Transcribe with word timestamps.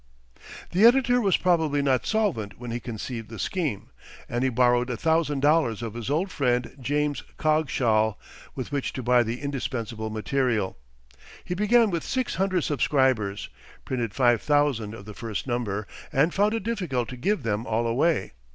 The 0.71 0.83
editor 0.83 1.21
was 1.21 1.37
probably 1.37 1.83
not 1.83 2.07
solvent 2.07 2.57
when 2.59 2.71
he 2.71 2.79
conceived 2.79 3.29
the 3.29 3.37
scheme, 3.37 3.91
and 4.27 4.43
he 4.43 4.49
borrowed 4.49 4.89
a 4.89 4.97
thousand 4.97 5.41
dollars 5.41 5.83
of 5.83 5.93
his 5.93 6.09
old 6.09 6.31
friend, 6.31 6.75
James 6.81 7.21
Coggeshall, 7.37 8.17
with 8.55 8.71
which 8.71 8.93
to 8.93 9.03
buy 9.03 9.21
the 9.21 9.39
indispensable 9.39 10.09
material. 10.09 10.75
He 11.45 11.53
began 11.53 11.91
with 11.91 12.03
six 12.03 12.33
hundred 12.37 12.61
subscribers, 12.63 13.49
printed 13.85 14.15
five 14.15 14.41
thousand 14.41 14.95
of 14.95 15.05
the 15.05 15.13
first 15.13 15.45
number, 15.45 15.85
and 16.11 16.33
found 16.33 16.55
it 16.55 16.63
difficult 16.63 17.07
to 17.09 17.15
give 17.15 17.43
them 17.43 17.67
all 17.67 17.85
away. 17.85 18.33